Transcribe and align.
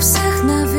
всех 0.00 0.42
на 0.44 0.69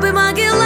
be 0.00 0.12
my 0.12 0.32
guilt. 0.32 0.59